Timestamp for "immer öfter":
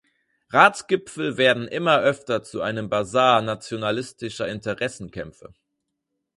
1.67-2.41